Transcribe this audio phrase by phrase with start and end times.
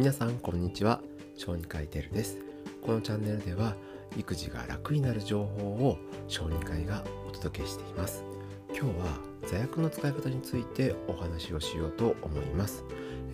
[0.00, 1.02] 皆さんこんにちは。
[1.36, 2.38] 小児科医テルです。
[2.80, 3.76] このチャンネルでは
[4.16, 8.24] 育児が楽になる情報を小児科医がお届けしています。
[8.68, 12.82] 今日は座薬の使い方についてお話をしようと思います、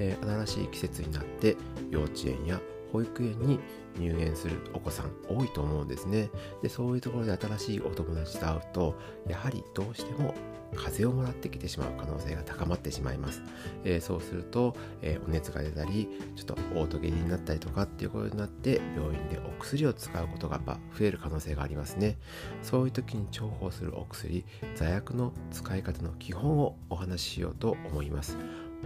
[0.00, 1.56] えー、新しい季節になって
[1.88, 2.60] 幼稚園や
[2.92, 3.58] 保育園に
[3.98, 6.30] 入園するお子さん多いと思うんですね。
[6.62, 8.98] でそういうところで新しいお友達と会うと
[9.28, 10.34] やはりどうしても
[10.74, 13.42] 風邪をもらってきてしまう可能性が高まってしまいます、
[13.84, 20.60] えー、そうすると、えー、お熱が出たりちょっと嘔吐下痢になったりとかっていうことになって病院でお薬を使うことが
[20.98, 22.18] 増える可能性がありますね。
[22.62, 24.44] そういう時に重宝するお薬
[24.74, 28.36] 座薬の使い方の基本をお話ししようと思います。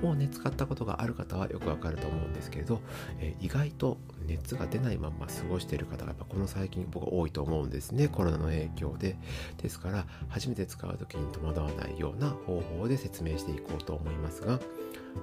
[0.03, 2.81] をね使ったことがある方はよくわかると思うんですけれど、
[3.19, 8.09] えー、意外と熱が出ないまま過ごしている方がやっぱこの最近僕多いと思うんですね。
[8.09, 9.17] コロナの影響で。
[9.59, 14.61] ですから初めて使う時に戸惑わないような方法で説明していこうと思いますが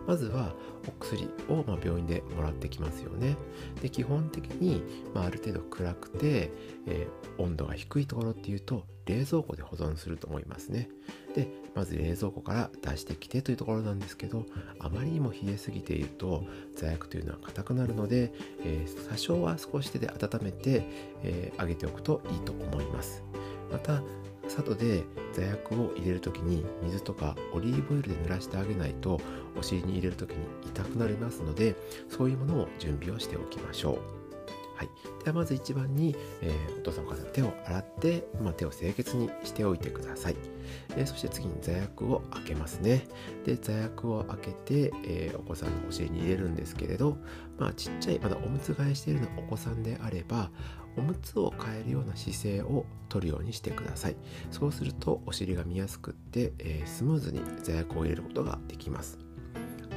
[0.06, 0.54] まずは
[0.88, 3.36] お薬をま病院でもらってきますよね。
[3.82, 4.84] で基本的に、
[5.14, 6.52] まあ、ある程度暗くて、
[6.86, 10.90] えー、温度が低いところっていうと冷蔵庫で保存すると思いますね。
[11.36, 14.46] でまず冷蔵庫から出してきてというところなんですけど
[14.80, 16.44] あまりにも冷えすぎていると
[16.76, 18.34] 座薬というのは硬くなるので、
[18.64, 20.84] えー、多少は少し手で温めて、
[21.24, 23.24] えー、揚げておくといいと思います。
[23.72, 24.02] また
[24.48, 25.04] 外で
[25.34, 29.20] 座薬を入れる時に水とかオリーブオイルで濡らしてあげないと
[29.58, 31.76] お尻に入れる時に痛くなりますので
[32.10, 34.17] そういうものを準備をしておきましょう。
[34.78, 34.90] はい、
[35.24, 40.36] ではまず一番に、えー、お父さんお母さん手を洗って、まあ、手を清潔にしておいてください、
[40.96, 43.08] えー、そして次に座薬を開けますね。
[43.44, 47.18] で座薬を開けて、えー、お子さんのお尻に入れるんですけれど、
[47.58, 50.52] まあ、ちっちゃいまだおむつ替えしているのお子さんであれば
[50.96, 54.16] おむつを変えるような姿勢をとるようにしてください。
[54.52, 59.27] そうするとお尻が見やすくって、えスムーズに座薬を入れることができます。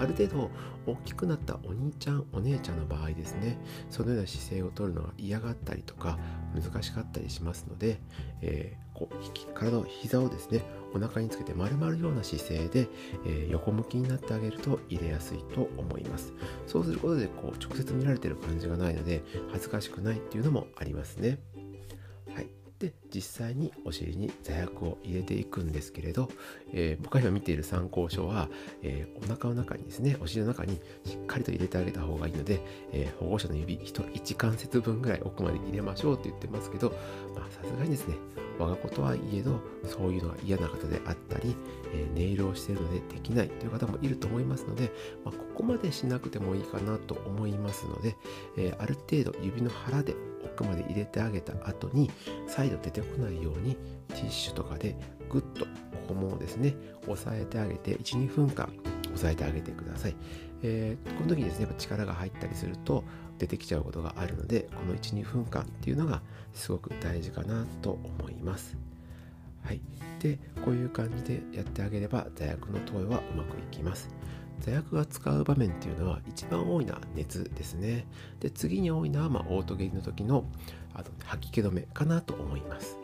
[0.01, 0.51] ある程度
[0.87, 3.59] 大きくなったお兄ちゃんお姉ちゃんの場合ですね。
[3.91, 6.19] そのような姿勢をとるのが嫌がったりとか
[6.55, 8.01] 難しかったりしますので、
[8.41, 10.63] えー、こう体の膝をですね
[10.95, 12.89] お腹につけて丸まるような姿勢で、
[13.27, 16.33] えー、横向きになってあげると入れやすいと思います。
[16.67, 21.39] そうすることでこう直接見られてる感じがないので恥ずかしくないっていうのもありますね。
[22.81, 26.31] で実際にお尻に座薬を入れていくんですけれど、
[26.73, 28.49] えー、僕が今見ている参考書は、
[28.83, 32.61] えー、お腹の中にですねお尻の中にしっかりと入れてあげた方がいいので、
[32.93, 36.91] えー、保護者の指 1, 1関節分ぐらい奥まで入れましょうって言ってますけど
[37.51, 38.15] さすがにですね
[38.59, 41.57] 我が子とはいえどそういうのが嫌な方であったり、
[41.95, 44.93] えネイルをしているのでできないという方もいると思いますので、
[45.25, 48.17] まあ、ここまでしなくてもいいかなと思いますので、
[48.59, 50.15] えある程度指の腹で
[50.45, 52.11] 奥まで入れてあげた後に
[52.47, 53.77] 再度出てこないように
[54.09, 54.97] ティッシュとかで
[55.29, 55.69] グッとこ
[56.09, 56.75] こもですね
[57.07, 58.73] 押さえてあげて12分間
[59.15, 60.17] 押さえてあげてください、
[60.63, 63.05] えー、この時にですねやっぱ力が入ったりすると
[63.39, 68.77] 出てきちゃうことがあるのでこの12分間っていうのがすごく大事かなと思います
[69.63, 69.81] はい、
[70.21, 74.09] でこういう感じでやってあげれば座薬の投与はうまくいきます
[74.61, 78.07] 座薬が使う場面っていうのは一番多いのは熱ですね
[78.41, 80.45] で次に多いのはまあオートゲリの時の
[80.95, 82.99] あの吐き気止めかなと思います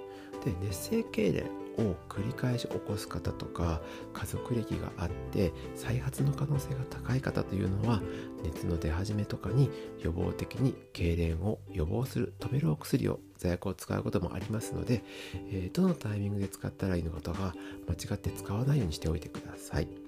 [0.45, 3.81] で熱性痙攣を繰り返し起こす方とか
[4.15, 8.01] 家族歴があって再発の可能性が高い方というのは
[8.43, 15.05] 熱の出始めとかに予防的に痙攣を予防する止めるお薬を座薬を使うこともありますので、
[15.51, 17.55] えー、どのタイミングで使ったらいいのかとか
[17.89, 20.06] 間違って使わないようにしておいてください。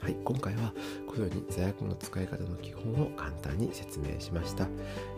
[0.00, 0.72] はい、今回は
[1.06, 4.66] このように座薬の使い方の基本を簡単に説明しました。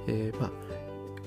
[0.09, 0.51] えー、まあ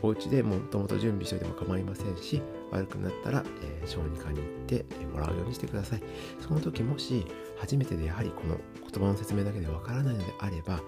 [0.02, 6.02] お家でもともと準備しておいても構いませんし悪くなったら、えー、小児科に行ってもらうようにしてください。
[6.42, 7.26] その時もし
[7.58, 10.82] 初めてでやはりこの言葉の説明だけでわからないのであれば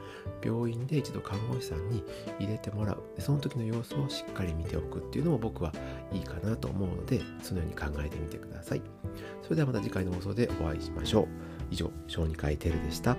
[0.43, 2.03] 病院で一度看護師さんに
[2.37, 3.03] 入れてもらう。
[3.19, 5.71] その時の様子をしっかり見ておくっていうのも僕は
[6.11, 8.81] いいかなと思うのでそのように考えてみてください。
[9.41, 11.27] それではまた次回の放送でお会いしましょう。
[11.69, 13.17] 以上小児科医テルでした。